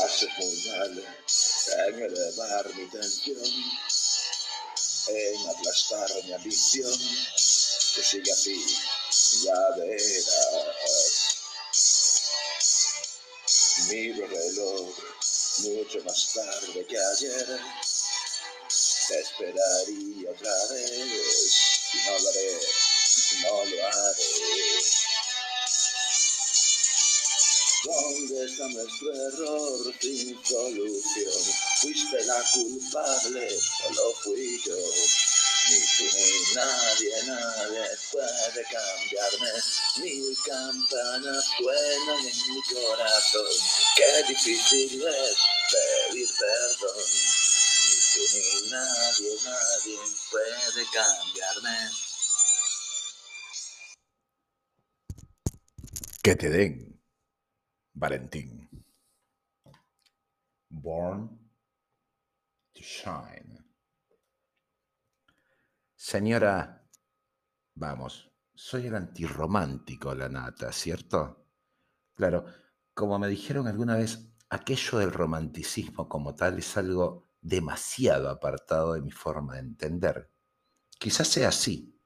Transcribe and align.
mal 0.00 1.04
en 1.88 2.02
elevar 2.02 2.74
mi 2.74 2.88
tensión, 2.88 3.52
en 5.08 5.48
aplastar 5.48 6.10
mi 6.24 6.32
ambición, 6.32 6.98
que 7.94 8.02
sigue 8.02 8.32
así, 8.32 8.64
ya 9.44 9.76
verás. 9.76 11.36
Miro 13.88 14.24
el 14.24 14.30
reloj 14.30 14.94
mucho 15.58 16.04
más 16.04 16.32
tarde 16.34 16.86
que 16.86 16.98
ayer, 16.98 17.60
te 19.08 19.20
esperaría 19.20 20.30
otra 20.30 20.66
vez. 20.70 21.70
Y 21.92 21.96
no 22.06 22.18
lo 22.18 22.28
haré, 22.28 22.60
no 23.42 23.64
lo 23.64 23.86
haré. 23.86 25.09
¿Dónde 27.82 28.44
está 28.44 28.68
nuestro 28.68 29.10
error 29.10 29.94
sin 30.00 30.44
solución? 30.44 31.42
Fuiste 31.80 32.24
la 32.26 32.44
culpable, 32.52 33.58
solo 33.58 34.14
fui 34.22 34.60
yo. 34.66 34.76
Ni 34.76 35.78
tú 35.96 36.04
ni 36.14 36.54
nadie, 36.54 37.22
nadie 37.26 37.88
puede 38.12 38.64
cambiarme. 38.64 39.48
Mil 39.96 40.36
campanas 40.44 41.44
suenan 41.56 42.18
en 42.18 42.54
mi 42.54 42.62
corazón. 42.74 43.48
Qué 43.96 44.28
difícil 44.28 45.02
es 45.06 45.36
pedir 45.70 46.28
perdón. 46.38 47.02
Ni 47.86 47.96
tú 48.12 48.20
ni 48.34 48.70
nadie, 48.70 49.30
nadie 49.42 49.98
puede 50.30 50.84
cambiarme. 50.92 51.90
Que 56.22 56.36
te 56.36 56.50
den. 56.50 56.89
Valentín. 58.00 58.66
Born 60.70 61.28
to 62.72 62.80
Shine. 62.80 63.62
Señora, 65.94 66.88
vamos, 67.74 68.32
soy 68.54 68.86
el 68.86 68.94
antirromántico, 68.94 70.14
la 70.14 70.30
nata, 70.30 70.72
¿cierto? 70.72 71.44
Claro, 72.14 72.46
como 72.94 73.18
me 73.18 73.28
dijeron 73.28 73.68
alguna 73.68 73.96
vez, 73.96 74.32
aquello 74.48 74.98
del 74.98 75.12
romanticismo 75.12 76.08
como 76.08 76.34
tal 76.34 76.58
es 76.58 76.78
algo 76.78 77.28
demasiado 77.42 78.30
apartado 78.30 78.94
de 78.94 79.02
mi 79.02 79.10
forma 79.10 79.56
de 79.56 79.60
entender. 79.60 80.30
Quizás 80.98 81.28
sea 81.28 81.48
así, 81.48 82.00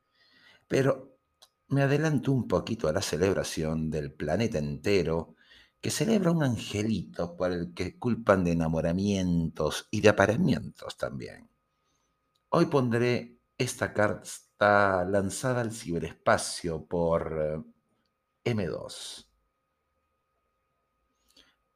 pero 0.67 1.21
me 1.69 1.83
adelanto 1.83 2.33
un 2.33 2.49
poquito 2.49 2.89
a 2.89 2.93
la 2.93 3.01
celebración 3.01 3.91
del 3.91 4.13
planeta 4.13 4.59
entero 4.59 5.37
que 5.85 5.91
celebra 5.91 6.31
un 6.31 6.43
angelito 6.43 7.37
por 7.37 7.53
el 7.53 7.75
que 7.75 7.99
culpan 7.99 8.43
de 8.43 8.53
enamoramientos 8.53 9.87
y 9.91 10.01
de 10.01 10.09
apareamientos 10.09 10.97
también. 10.97 11.51
Hoy 12.49 12.65
pondré 12.65 13.39
esta 13.59 13.93
carta 13.93 15.05
lanzada 15.05 15.61
al 15.61 15.73
ciberespacio 15.73 16.87
por 16.87 17.39
eh, 18.47 18.51
M2. 18.51 19.27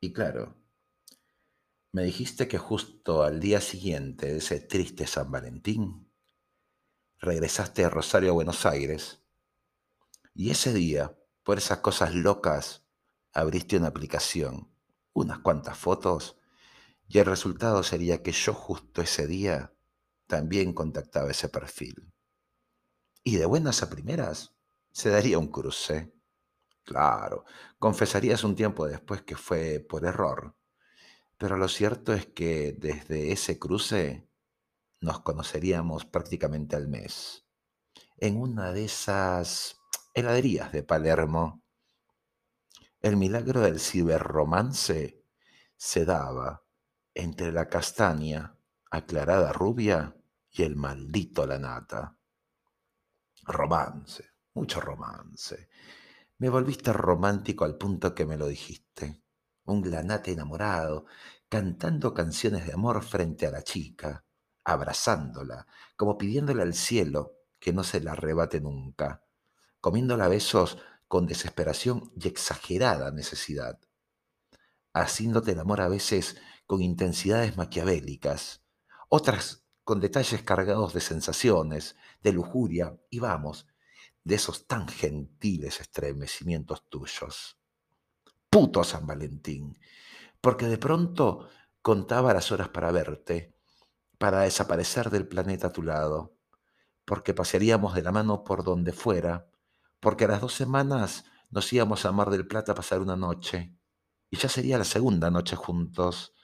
Y 0.01 0.15
claro, 0.15 0.57
me 1.93 2.03
dijiste 2.03 2.49
que 2.49 2.57
justo 2.57 3.23
al 3.23 3.39
día 3.41 3.61
siguiente 3.61 4.33
de 4.33 4.39
ese 4.39 4.61
triste 4.61 5.07
San 5.07 5.31
Valentín, 5.31 6.11
regresaste 7.19 7.85
a 7.85 7.91
Rosario 7.91 8.31
a 8.31 8.33
Buenos 8.33 8.65
Aires 8.65 9.23
y 10.35 10.49
ese 10.49 10.73
día, 10.73 11.15
por 11.43 11.59
esas 11.59 11.81
cosas 11.81 12.15
locas, 12.15 12.88
abriste 13.33 13.77
una 13.77 13.89
aplicación, 13.89 14.73
unas 15.13 15.39
cuantas 15.41 15.77
fotos, 15.79 16.37
y 17.07 17.19
el 17.19 17.27
resultado 17.27 17.83
sería 17.83 18.23
que 18.23 18.33
yo 18.33 18.53
justo 18.53 19.01
ese 19.01 19.27
día 19.27 19.75
también 20.27 20.75
contactaba 20.75 21.31
ese 21.31 21.49
perfil. 21.49 22.13
Y 23.25 23.37
de 23.37 23.47
buenas 23.47 23.83
a 23.83 23.91
primeras 23.91 24.55
se 24.93 25.11
daría 25.11 25.39
un 25.39 25.49
cruce. 25.49 26.13
Claro, 26.85 27.45
confesarías 27.79 28.45
un 28.45 28.55
tiempo 28.55 28.87
después 28.87 29.23
que 29.23 29.37
fue 29.37 29.81
por 29.81 30.05
error, 30.05 30.57
pero 31.37 31.57
lo 31.57 31.69
cierto 31.69 32.13
es 32.13 32.27
que 32.27 32.75
desde 32.79 33.33
ese 33.33 33.59
cruce 33.59 34.29
nos 35.01 35.21
conoceríamos 35.21 36.05
prácticamente 36.05 36.77
al 36.77 36.89
mes, 36.89 37.47
en 38.17 38.41
una 38.41 38.73
de 38.73 38.87
esas 38.87 39.79
heladerías 40.15 40.73
de 40.73 40.83
Palermo 40.83 41.63
el 43.01 43.17
milagro 43.17 43.61
del 43.61 43.79
ciberromance 43.79 45.25
se 45.77 46.05
daba 46.05 46.65
entre 47.15 47.53
la 47.53 47.69
castaña 47.69 48.57
aclarada 48.91 49.53
rubia 49.53 50.17
y 50.51 50.63
el 50.63 50.75
maldito 50.75 51.47
lanata. 51.47 52.17
Romance, 53.45 54.25
mucho 54.55 54.81
romance. 54.81 55.69
Me 56.39 56.49
volviste 56.49 56.93
romántico 56.93 57.65
al 57.65 57.77
punto 57.77 58.15
que 58.15 58.27
me 58.27 58.37
lo 58.37 58.47
dijiste. 58.47 59.23
Un 59.65 59.83
glanate 59.83 60.33
enamorado, 60.33 61.07
cantando 61.49 62.15
canciones 62.15 62.67
de 62.67 62.73
amor 62.73 63.03
frente 63.05 63.47
a 63.47 63.51
la 63.51 63.63
chica, 63.63 64.25
abrazándola, 64.65 65.67
como 65.97 66.19
pidiéndole 66.19 66.63
al 66.63 66.75
cielo 66.75 67.37
que 67.59 67.73
no 67.73 67.85
se 67.85 68.01
la 68.01 68.13
arrebate 68.13 68.61
nunca, 68.61 69.25
comiéndola 69.81 70.29
besos 70.29 70.79
con 71.09 71.27
desesperación 71.27 72.13
y 72.15 72.29
exagerada 72.29 73.11
necesidad, 73.11 73.81
haciéndote 74.93 75.53
el 75.53 75.61
amor 75.61 75.81
a 75.81 75.89
veces 75.89 76.37
con 76.67 76.83
intensidades 76.83 77.57
maquiavélicas, 77.57 78.63
otras 79.09 79.65
con 79.85 80.01
detalles 80.01 80.43
cargados 80.43 80.93
de 80.93 81.01
sensaciones, 81.01 81.97
de 82.23 82.33
lujuria 82.33 83.01
y 83.09 83.21
vamos, 83.21 83.67
de 84.23 84.35
esos 84.35 84.67
tan 84.67 84.87
gentiles 84.87 85.81
estremecimientos 85.81 86.87
tuyos. 86.91 87.59
Puto 88.51 88.85
San 88.85 89.07
Valentín, 89.07 89.79
porque 90.43 90.67
de 90.67 90.77
pronto 90.77 91.49
contaba 91.81 92.35
las 92.35 92.53
horas 92.53 92.69
para 92.69 92.93
verte, 92.93 93.55
para 94.19 94.41
desaparecer 94.41 95.09
del 95.09 95.27
planeta 95.27 95.69
a 95.69 95.73
tu 95.73 95.83
lado, 95.83 96.35
porque 97.07 97.33
pasearíamos 97.33 97.95
de 97.95 98.03
la 98.03 98.13
mano 98.13 98.45
por 98.45 98.65
donde 98.65 98.93
fuera, 98.93 99.49
porque 100.01 100.25
a 100.25 100.29
las 100.29 100.41
dos 100.41 100.55
semanas 100.55 101.25
nos 101.51 101.73
íbamos 101.73 102.05
a 102.05 102.13
Mar 102.13 102.31
del 102.31 102.47
Plata 102.47 102.73
a 102.73 102.75
pasar 102.75 103.01
una 103.01 103.17
noche, 103.17 103.75
y 104.31 104.37
ya 104.37 104.49
sería 104.49 104.79
la 104.79 104.85
segunda 104.85 105.31
noche 105.31 105.57
juntos. 105.57 106.35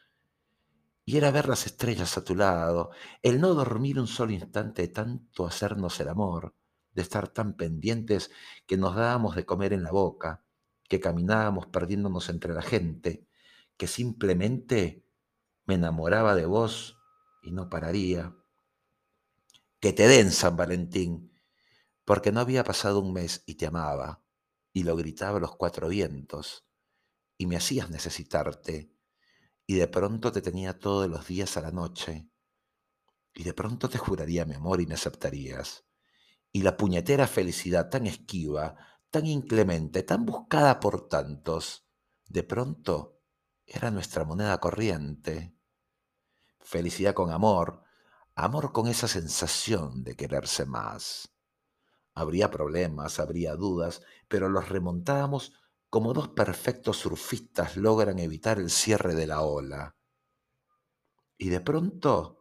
Y 1.04 1.19
era 1.19 1.31
ver 1.31 1.48
las 1.48 1.66
estrellas 1.66 2.16
a 2.16 2.25
tu 2.25 2.34
lado, 2.34 2.91
el 3.22 3.41
no 3.41 3.53
dormir 3.54 4.00
un 4.00 4.06
solo 4.06 4.32
instante 4.32 4.82
de 4.82 4.88
tanto 4.88 5.47
hacernos 5.47 6.00
el 6.00 6.09
amor, 6.09 6.54
de 6.93 7.03
estar 7.03 7.28
tan 7.28 7.54
pendientes 7.56 8.31
que 8.66 8.76
nos 8.76 8.94
dábamos 8.94 9.37
de 9.37 9.44
comer 9.44 9.72
en 9.72 9.82
la 9.82 9.91
boca, 9.91 10.44
que 10.88 11.00
caminábamos 11.00 11.66
perdiéndonos 11.66 12.28
entre 12.31 12.54
la 12.54 12.62
gente, 12.62 13.26
que 13.76 13.87
simplemente 13.87 15.04
me 15.66 15.75
enamoraba 15.75 16.34
de 16.34 16.47
vos 16.47 16.97
y 17.43 17.50
no 17.50 17.69
pararía. 17.69 18.34
Que 19.81 19.93
te 19.93 20.09
den 20.09 20.31
San 20.31 20.56
Valentín, 20.56 21.33
porque 22.04 22.32
no 22.32 22.40
había 22.40 22.64
pasado 22.64 23.00
un 23.00 23.12
mes 23.12 23.42
y 23.46 23.54
te 23.54 23.66
amaba, 23.66 24.22
y 24.72 24.82
lo 24.82 24.96
gritaba 24.96 25.38
a 25.38 25.40
los 25.40 25.56
cuatro 25.56 25.88
vientos, 25.88 26.66
y 27.38 27.46
me 27.46 27.56
hacías 27.56 27.90
necesitarte, 27.90 28.92
y 29.66 29.74
de 29.74 29.88
pronto 29.88 30.32
te 30.32 30.42
tenía 30.42 30.78
todos 30.78 31.08
los 31.08 31.26
días 31.26 31.56
a 31.56 31.60
la 31.60 31.70
noche, 31.70 32.28
y 33.34 33.44
de 33.44 33.54
pronto 33.54 33.88
te 33.88 33.98
juraría 33.98 34.44
mi 34.44 34.54
amor 34.54 34.80
y 34.80 34.86
me 34.86 34.94
aceptarías, 34.94 35.84
y 36.52 36.62
la 36.62 36.76
puñetera 36.76 37.26
felicidad 37.26 37.90
tan 37.90 38.06
esquiva, 38.06 38.76
tan 39.10 39.26
inclemente, 39.26 40.02
tan 40.02 40.24
buscada 40.24 40.80
por 40.80 41.08
tantos, 41.08 41.88
de 42.26 42.42
pronto 42.42 43.22
era 43.66 43.90
nuestra 43.90 44.24
moneda 44.24 44.58
corriente. 44.60 45.56
Felicidad 46.60 47.14
con 47.14 47.30
amor, 47.30 47.82
amor 48.34 48.72
con 48.72 48.88
esa 48.88 49.08
sensación 49.08 50.04
de 50.04 50.16
quererse 50.16 50.64
más. 50.64 51.33
Habría 52.14 52.50
problemas, 52.50 53.19
habría 53.19 53.56
dudas, 53.56 54.02
pero 54.28 54.49
los 54.49 54.69
remontábamos 54.69 55.52
como 55.90 56.12
dos 56.12 56.28
perfectos 56.28 56.99
surfistas 56.99 57.76
logran 57.76 58.19
evitar 58.19 58.58
el 58.58 58.70
cierre 58.70 59.14
de 59.14 59.26
la 59.26 59.43
ola. 59.43 59.96
Y 61.38 61.49
de 61.49 61.61
pronto, 61.61 62.40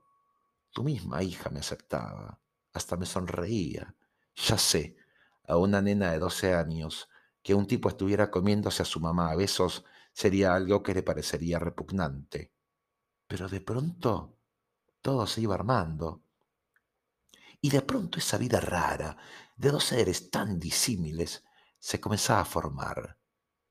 tu 0.72 0.84
misma 0.84 1.24
hija 1.24 1.50
me 1.50 1.60
aceptaba, 1.60 2.40
hasta 2.74 2.98
me 2.98 3.06
sonreía. 3.06 3.96
Ya 4.36 4.58
sé, 4.58 4.96
a 5.48 5.58
una 5.58 5.82
nena 5.82 6.12
de 6.12 6.20
12 6.20 6.54
años, 6.54 7.10
que 7.44 7.54
un 7.54 7.68
tipo 7.68 7.90
estuviera 7.90 8.32
comiéndose 8.32 8.82
a 8.82 8.86
su 8.86 9.00
mamá 9.00 9.30
a 9.30 9.36
besos 9.36 9.86
sería 10.14 10.56
algo 10.56 10.82
que 10.82 10.94
le 10.94 11.04
parecería 11.04 11.60
repugnante. 11.60 12.54
Pero 13.28 13.48
de 13.50 13.62
pronto 13.62 14.40
todo 15.02 15.28
se 15.28 15.42
iba 15.42 15.56
armando. 15.56 16.24
Y 17.62 17.70
de 17.70 17.82
pronto 17.82 18.20
esa 18.20 18.38
vida 18.38 18.60
rara, 18.60 19.18
de 19.64 19.72
dos 19.72 19.86
seres 19.86 20.30
tan 20.30 20.60
disímiles 20.60 21.46
se 21.80 22.02
comenzaba 22.02 22.42
a 22.42 22.46
formar. 22.46 23.18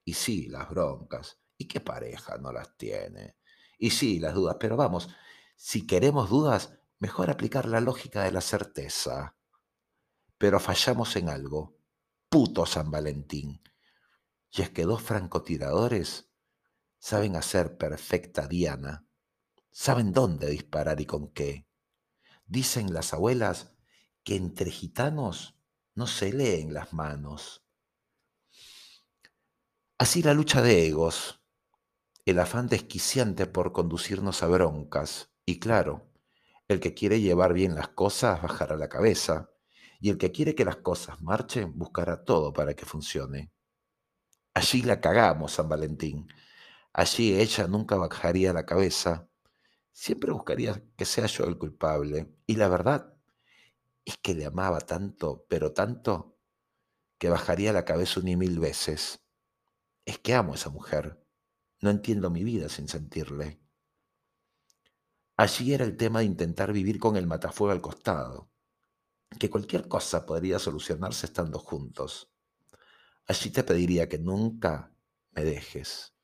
Y 0.04 0.14
sí, 0.14 0.46
las 0.46 0.70
broncas. 0.70 1.38
¿Y 1.58 1.68
qué 1.68 1.80
pareja 1.80 2.38
no 2.38 2.50
las 2.50 2.76
tiene? 2.78 3.36
Y 3.78 3.90
sí, 3.90 4.18
las 4.18 4.34
dudas, 4.34 4.56
pero 4.58 4.74
vamos, 4.74 5.10
si 5.54 5.86
queremos 5.86 6.30
dudas, 6.30 6.72
mejor 6.98 7.28
aplicar 7.30 7.66
la 7.66 7.80
lógica 7.80 8.24
de 8.24 8.32
la 8.32 8.40
certeza. 8.40 9.36
Pero 10.38 10.58
fallamos 10.60 11.14
en 11.16 11.28
algo. 11.28 11.76
Puto 12.30 12.64
San 12.64 12.90
Valentín. 12.90 13.62
Y 14.50 14.62
es 14.62 14.70
que 14.70 14.84
dos 14.84 15.02
francotiradores 15.02 16.30
saben 16.98 17.36
hacer 17.36 17.76
perfecta 17.76 18.48
diana. 18.48 19.06
Saben 19.70 20.12
dónde 20.12 20.48
disparar 20.48 21.02
y 21.02 21.04
con 21.04 21.30
qué. 21.32 21.68
Dicen 22.46 22.94
las 22.94 23.12
abuelas 23.12 23.74
que 24.24 24.36
entre 24.36 24.70
gitanos 24.70 25.58
no 25.94 26.06
se 26.06 26.32
leen 26.32 26.72
las 26.72 26.92
manos. 26.92 27.64
Así 29.98 30.22
la 30.22 30.34
lucha 30.34 30.62
de 30.62 30.86
egos, 30.86 31.40
el 32.24 32.38
afán 32.38 32.68
desquiciante 32.68 33.46
por 33.46 33.72
conducirnos 33.72 34.42
a 34.42 34.48
broncas, 34.48 35.30
y 35.44 35.58
claro, 35.58 36.10
el 36.68 36.80
que 36.80 36.94
quiere 36.94 37.20
llevar 37.20 37.52
bien 37.52 37.74
las 37.74 37.88
cosas 37.88 38.42
bajará 38.42 38.76
la 38.76 38.88
cabeza, 38.88 39.50
y 40.00 40.10
el 40.10 40.18
que 40.18 40.32
quiere 40.32 40.54
que 40.54 40.64
las 40.64 40.76
cosas 40.76 41.20
marchen 41.22 41.78
buscará 41.78 42.24
todo 42.24 42.52
para 42.52 42.74
que 42.74 42.86
funcione. 42.86 43.52
Allí 44.54 44.82
la 44.82 45.00
cagamos, 45.00 45.52
San 45.52 45.68
Valentín. 45.68 46.28
Allí 46.92 47.38
ella 47.40 47.66
nunca 47.68 47.96
bajaría 47.96 48.52
la 48.52 48.66
cabeza. 48.66 49.28
Siempre 49.92 50.32
buscaría 50.32 50.82
que 50.96 51.04
sea 51.04 51.26
yo 51.26 51.44
el 51.44 51.56
culpable. 51.56 52.34
Y 52.46 52.56
la 52.56 52.68
verdad 52.68 53.14
es 54.04 54.16
que 54.19 54.34
le 54.34 54.46
amaba 54.46 54.81
tanto, 54.81 55.46
pero 55.49 55.72
tanto, 55.72 56.38
que 57.19 57.28
bajaría 57.28 57.72
la 57.72 57.84
cabeza 57.84 58.20
un 58.20 58.28
y 58.28 58.37
mil 58.37 58.58
veces. 58.58 59.20
Es 60.04 60.19
que 60.19 60.34
amo 60.34 60.52
a 60.52 60.56
esa 60.56 60.70
mujer. 60.70 61.25
No 61.81 61.90
entiendo 61.90 62.31
mi 62.31 62.44
vida 62.44 62.69
sin 62.69 62.88
sentirle. 62.88 63.60
Allí 65.37 65.72
era 65.72 65.84
el 65.84 65.96
tema 65.96 66.20
de 66.20 66.26
intentar 66.26 66.72
vivir 66.72 66.99
con 66.99 67.16
el 67.16 67.26
matafuego 67.26 67.72
al 67.72 67.81
costado, 67.81 68.50
que 69.38 69.50
cualquier 69.50 69.88
cosa 69.88 70.26
podría 70.26 70.58
solucionarse 70.58 71.26
estando 71.26 71.58
juntos. 71.58 72.32
Allí 73.26 73.50
te 73.50 73.64
pediría 73.64 74.08
que 74.08 74.19
nunca 74.19 74.94
me 75.31 75.44
dejes. 75.44 76.14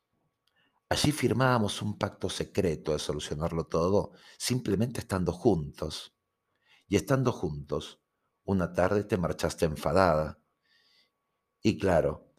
Allí 0.89 1.13
firmábamos 1.13 1.83
un 1.83 1.99
pacto 1.99 2.29
secreto 2.31 2.93
de 2.93 2.99
solucionarlo 2.99 3.67
todo 3.67 4.13
simplemente 4.37 5.01
estando 5.01 5.33
juntos. 5.33 6.18
Y 6.89 6.97
estando 6.97 7.33
juntos, 7.33 8.01
una 8.45 8.73
tarde 8.73 9.05
te 9.05 9.19
marchaste 9.19 9.67
enfadada. 9.67 10.41
Y 11.63 11.79
claro, 11.79 12.33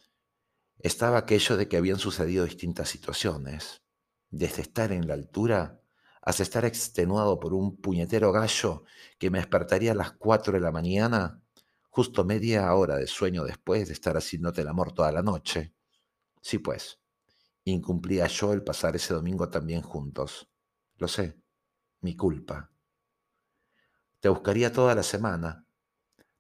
estaba 0.79 1.19
aquello 1.19 1.57
de 1.57 1.67
que 1.67 1.77
habían 1.77 1.99
sucedido 1.99 2.45
distintas 2.45 2.89
situaciones, 2.89 3.83
desde 4.29 4.61
estar 4.61 4.91
en 4.91 5.07
la 5.07 5.13
altura 5.13 5.81
hasta 6.21 6.43
estar 6.43 6.65
extenuado 6.65 7.39
por 7.39 7.53
un 7.53 7.77
puñetero 7.77 8.31
gallo 8.31 8.83
que 9.17 9.29
me 9.29 9.39
despertaría 9.39 9.93
a 9.93 9.95
las 9.95 10.11
cuatro 10.13 10.53
de 10.53 10.59
la 10.59 10.71
mañana, 10.71 11.41
justo 11.89 12.25
media 12.25 12.73
hora 12.73 12.97
de 12.97 13.07
sueño 13.07 13.43
después 13.45 13.87
de 13.87 13.93
estar 13.93 14.17
haciéndote 14.17 14.61
el 14.61 14.67
amor 14.67 14.93
toda 14.93 15.11
la 15.11 15.21
noche. 15.21 15.73
Sí, 16.41 16.59
pues, 16.59 16.99
incumplía 17.65 18.27
yo 18.27 18.53
el 18.53 18.63
pasar 18.63 18.95
ese 18.95 19.13
domingo 19.13 19.49
también 19.49 19.81
juntos. 19.81 20.49
Lo 20.97 21.07
sé, 21.07 21.39
mi 22.01 22.15
culpa. 22.15 22.71
Te 24.19 24.27
buscaría 24.27 24.73
toda 24.73 24.95
la 24.95 25.03
semana. 25.03 25.65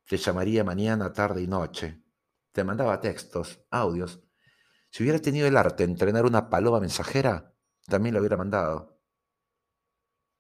Te 0.05 0.17
llamaría 0.17 0.63
mañana, 0.63 1.13
tarde 1.13 1.41
y 1.41 1.47
noche. 1.47 2.03
Te 2.51 2.63
mandaba 2.63 2.99
textos, 2.99 3.61
audios. 3.69 4.21
Si 4.89 5.03
hubiera 5.03 5.19
tenido 5.19 5.47
el 5.47 5.55
arte 5.55 5.85
de 5.85 5.91
entrenar 5.91 6.25
una 6.25 6.49
paloma 6.49 6.79
mensajera, 6.79 7.53
también 7.85 8.15
lo 8.15 8.19
hubiera 8.19 8.35
mandado. 8.35 8.99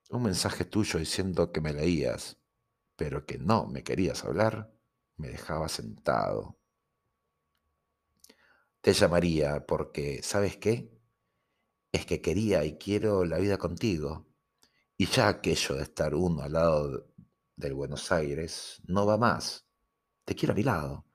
Un 0.09 0.23
mensaje 0.23 0.65
tuyo 0.65 0.99
diciendo 0.99 1.51
que 1.51 1.61
me 1.61 1.71
leías, 1.71 2.41
pero 2.95 3.25
que 3.25 3.37
no 3.37 3.67
me 3.67 3.83
querías 3.83 4.25
hablar, 4.25 4.73
me 5.15 5.29
dejaba 5.29 5.69
sentado. 5.69 6.59
Te 8.81 8.91
llamaría 8.93 9.65
porque, 9.65 10.21
¿sabes 10.23 10.57
qué? 10.57 10.91
Es 11.91 12.05
que 12.05 12.21
quería 12.21 12.65
y 12.65 12.77
quiero 12.77 13.23
la 13.23 13.37
vida 13.37 13.57
contigo. 13.57 14.27
Y 14.97 15.05
ya 15.05 15.27
aquello 15.27 15.75
de 15.75 15.83
estar 15.83 16.15
uno 16.15 16.41
al 16.41 16.53
lado 16.53 17.08
del 17.59 17.73
Buenos 17.73 18.11
Aires 18.11 18.81
no 18.87 19.05
va 19.05 19.17
más. 19.17 19.67
Te 20.23 20.33
quiero 20.33 20.53
a 20.53 20.55
mi 20.55 20.63
lado. 20.63 21.05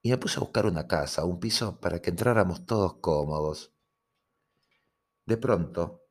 Y 0.00 0.10
me 0.10 0.18
puse 0.18 0.38
a 0.38 0.40
buscar 0.40 0.66
una 0.66 0.86
casa, 0.86 1.24
un 1.24 1.40
piso, 1.40 1.80
para 1.80 2.00
que 2.00 2.10
entráramos 2.10 2.64
todos 2.66 2.94
cómodos. 3.00 3.72
De 5.26 5.36
pronto, 5.36 6.04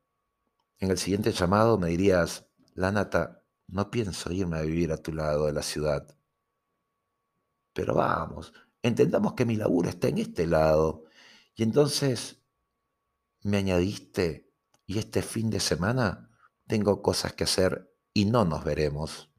en 0.78 0.90
el 0.90 0.98
siguiente 0.98 1.32
llamado 1.32 1.78
me 1.78 1.88
dirías, 1.88 2.46
Lanata, 2.74 3.44
no 3.68 3.90
pienso 3.90 4.30
irme 4.32 4.58
a 4.58 4.62
vivir 4.62 4.92
a 4.92 4.98
tu 4.98 5.12
lado 5.12 5.46
de 5.46 5.52
la 5.52 5.62
ciudad. 5.62 6.16
Pero 7.72 7.94
vamos, 7.94 8.52
entendamos 8.82 9.32
que 9.32 9.46
mi 9.46 9.56
laburo 9.56 9.88
está 9.88 10.08
en 10.08 10.18
este 10.18 10.46
lado. 10.46 11.04
Y 11.54 11.62
entonces 11.62 12.42
me 13.42 13.56
añadiste, 13.58 14.52
y 14.86 14.98
este 14.98 15.22
fin 15.22 15.48
de 15.48 15.60
semana 15.60 16.30
tengo 16.66 17.00
cosas 17.00 17.32
que 17.32 17.44
hacer 17.44 17.90
y 18.12 18.26
no 18.26 18.44
nos 18.44 18.64
veremos. 18.64 19.31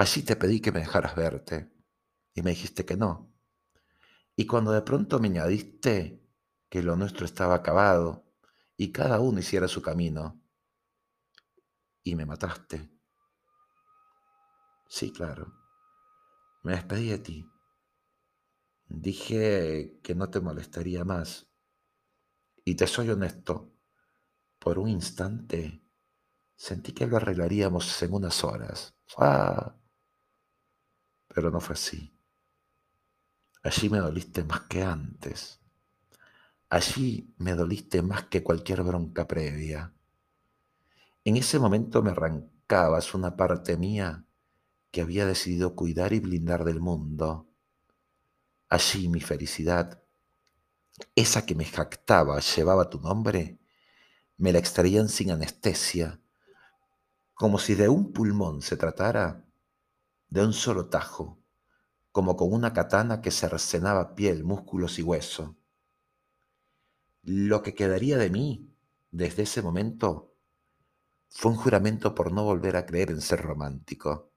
Allí 0.00 0.22
te 0.22 0.34
pedí 0.34 0.62
que 0.62 0.72
me 0.72 0.80
dejaras 0.80 1.14
verte 1.14 1.70
y 2.32 2.40
me 2.40 2.52
dijiste 2.52 2.86
que 2.86 2.96
no. 2.96 3.34
Y 4.34 4.46
cuando 4.46 4.72
de 4.72 4.80
pronto 4.80 5.20
me 5.20 5.28
añadiste 5.28 6.26
que 6.70 6.82
lo 6.82 6.96
nuestro 6.96 7.26
estaba 7.26 7.54
acabado 7.56 8.24
y 8.78 8.92
cada 8.92 9.20
uno 9.20 9.40
hiciera 9.40 9.68
su 9.68 9.82
camino, 9.82 10.40
y 12.02 12.14
me 12.14 12.24
mataste. 12.24 12.88
Sí, 14.88 15.12
claro. 15.12 15.52
Me 16.62 16.72
despedí 16.72 17.10
de 17.10 17.18
ti. 17.18 17.46
Dije 18.88 20.00
que 20.02 20.14
no 20.14 20.30
te 20.30 20.40
molestaría 20.40 21.04
más. 21.04 21.46
Y 22.64 22.74
te 22.74 22.86
soy 22.86 23.10
honesto, 23.10 23.74
por 24.58 24.78
un 24.78 24.88
instante 24.88 25.84
sentí 26.56 26.92
que 26.92 27.06
lo 27.06 27.18
arreglaríamos 27.18 28.02
en 28.02 28.14
unas 28.14 28.42
horas. 28.44 28.94
¡Ah! 29.18 29.79
Pero 31.32 31.50
no 31.50 31.60
fue 31.60 31.74
así. 31.74 32.12
Allí 33.62 33.88
me 33.88 33.98
doliste 33.98 34.42
más 34.42 34.62
que 34.62 34.82
antes. 34.82 35.60
Allí 36.68 37.34
me 37.38 37.54
doliste 37.54 38.02
más 38.02 38.24
que 38.24 38.42
cualquier 38.42 38.82
bronca 38.82 39.26
previa. 39.26 39.92
En 41.24 41.36
ese 41.36 41.58
momento 41.58 42.02
me 42.02 42.10
arrancabas 42.10 43.14
una 43.14 43.36
parte 43.36 43.76
mía 43.76 44.24
que 44.90 45.02
había 45.02 45.26
decidido 45.26 45.76
cuidar 45.76 46.12
y 46.12 46.20
blindar 46.20 46.64
del 46.64 46.80
mundo. 46.80 47.48
Allí 48.68 49.08
mi 49.08 49.20
felicidad, 49.20 50.02
esa 51.14 51.44
que 51.44 51.54
me 51.54 51.64
jactaba, 51.64 52.40
llevaba 52.40 52.88
tu 52.88 53.00
nombre, 53.00 53.58
me 54.36 54.52
la 54.52 54.58
extraían 54.58 55.08
sin 55.08 55.30
anestesia, 55.30 56.20
como 57.34 57.58
si 57.58 57.74
de 57.74 57.88
un 57.88 58.12
pulmón 58.12 58.62
se 58.62 58.76
tratara 58.76 59.44
de 60.30 60.44
un 60.44 60.52
solo 60.52 60.88
tajo, 60.88 61.42
como 62.12 62.36
con 62.36 62.52
una 62.52 62.72
katana 62.72 63.20
que 63.20 63.30
cercenaba 63.30 64.14
piel, 64.14 64.44
músculos 64.44 64.98
y 64.98 65.02
hueso. 65.02 65.56
Lo 67.22 67.62
que 67.62 67.74
quedaría 67.74 68.16
de 68.16 68.30
mí 68.30 68.72
desde 69.10 69.42
ese 69.42 69.60
momento 69.60 70.34
fue 71.28 71.52
un 71.52 71.56
juramento 71.58 72.14
por 72.14 72.32
no 72.32 72.44
volver 72.44 72.76
a 72.76 72.86
creer 72.86 73.10
en 73.10 73.20
ser 73.20 73.42
romántico, 73.42 74.32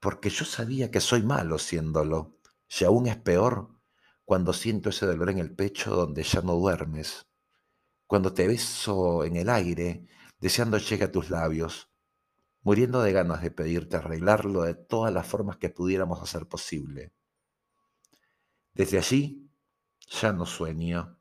porque 0.00 0.30
yo 0.30 0.44
sabía 0.44 0.90
que 0.90 1.00
soy 1.00 1.22
malo 1.22 1.58
siéndolo, 1.58 2.36
y 2.68 2.84
aún 2.84 3.06
es 3.06 3.16
peor 3.16 3.70
cuando 4.24 4.52
siento 4.52 4.90
ese 4.90 5.06
dolor 5.06 5.30
en 5.30 5.38
el 5.38 5.54
pecho 5.54 5.94
donde 5.94 6.22
ya 6.22 6.42
no 6.42 6.54
duermes, 6.54 7.26
cuando 8.06 8.34
te 8.34 8.46
beso 8.46 9.24
en 9.24 9.36
el 9.36 9.48
aire, 9.48 10.06
deseando 10.40 10.78
llegue 10.78 11.04
a 11.04 11.12
tus 11.12 11.30
labios, 11.30 11.87
muriendo 12.68 13.00
de 13.00 13.12
ganas 13.12 13.40
de 13.40 13.50
pedirte 13.50 13.96
arreglarlo 13.96 14.64
de 14.64 14.74
todas 14.74 15.10
las 15.10 15.26
formas 15.26 15.56
que 15.56 15.70
pudiéramos 15.70 16.22
hacer 16.22 16.46
posible. 16.46 17.14
Desde 18.74 18.98
allí 18.98 19.50
ya 20.06 20.34
no 20.34 20.44
sueño, 20.44 21.18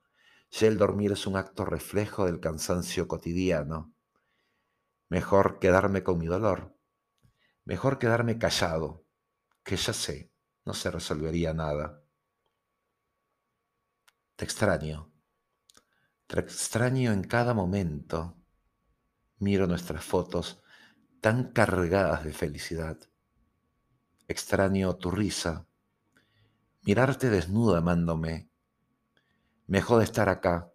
ya 0.51 0.68
el 0.68 0.77
dormir 0.77 1.13
es 1.13 1.25
un 1.25 1.38
acto 1.38 1.63
reflejo 1.63 2.25
del 2.25 2.42
cansancio 2.42 3.08
cotidiano. 3.08 3.94
Mejor 5.08 5.60
quedarme 5.60 6.04
con 6.04 6.18
mi 6.18 6.25
dolor, 6.25 6.75
mejor 7.63 7.98
quedarme 7.98 8.38
callado, 8.38 9.06
que 9.63 9.77
ya 9.77 9.94
sé, 9.94 10.34
no 10.66 10.74
se 10.74 10.92
resolvería 10.92 11.54
nada. 11.54 12.04
Te 14.36 14.44
extraño, 14.44 15.13
te 16.27 16.42
extraño 16.42 17.13
en 17.13 17.24
cada 17.24 17.54
momento. 17.54 18.36
Miro 19.38 19.66
nuestras 19.66 20.04
fotos 20.04 20.62
tan 21.22 21.52
cargadas 21.52 22.24
de 22.24 22.34
felicidad. 22.34 22.98
Extraño 24.28 24.96
tu 24.98 25.10
risa, 25.10 25.66
mirarte 26.84 27.30
desnudo 27.30 27.76
amándome. 27.76 28.50
Me 29.66 29.82
jode 29.82 30.04
estar 30.04 30.30
acá, 30.30 30.72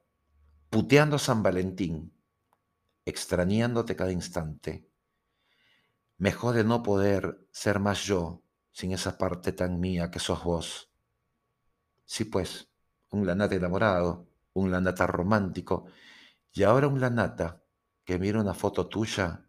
puteando 0.68 1.16
a 1.16 1.18
San 1.18 1.42
Valentín, 1.42 2.12
extrañándote 3.04 3.94
cada 3.94 4.12
instante. 4.12 4.88
Mejor 6.18 6.54
de 6.54 6.64
no 6.64 6.82
poder 6.82 7.46
ser 7.52 7.78
más 7.78 8.04
yo 8.04 8.42
sin 8.72 8.92
esa 8.92 9.18
parte 9.18 9.52
tan 9.52 9.80
mía 9.80 10.10
que 10.10 10.18
sos 10.18 10.42
vos. 10.44 10.92
Sí, 12.04 12.24
pues, 12.24 12.68
un 13.10 13.26
lanata 13.26 13.54
enamorado, 13.54 14.28
un 14.54 14.70
lanata 14.70 15.06
romántico, 15.06 15.86
y 16.52 16.64
ahora 16.64 16.88
un 16.88 17.00
lanata 17.00 17.62
que 18.04 18.18
mira 18.18 18.40
una 18.40 18.54
foto 18.54 18.88
tuya 18.88 19.46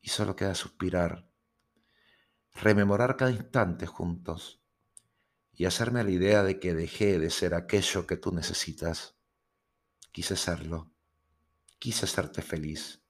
y 0.00 0.08
solo 0.08 0.36
queda 0.36 0.54
suspirar, 0.54 1.30
rememorar 2.54 3.16
cada 3.16 3.30
instante 3.30 3.86
juntos 3.86 4.62
y 5.52 5.66
hacerme 5.66 6.04
la 6.04 6.10
idea 6.10 6.42
de 6.42 6.58
que 6.58 6.74
dejé 6.74 7.18
de 7.18 7.30
ser 7.30 7.54
aquello 7.54 8.06
que 8.06 8.16
tú 8.16 8.32
necesitas. 8.32 9.16
Quise 10.12 10.36
serlo, 10.36 10.90
quise 11.78 12.06
hacerte 12.06 12.42
feliz. 12.42 13.02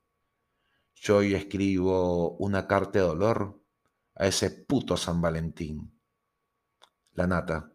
Yo 0.95 1.19
hoy 1.19 1.35
escribo 1.35 2.37
una 2.37 2.67
carta 2.67 2.99
de 2.99 3.07
dolor 3.07 3.63
a 4.15 4.27
ese 4.27 4.51
puto 4.51 4.97
San 4.97 5.21
Valentín. 5.21 5.99
La 7.13 7.27
nata 7.27 7.73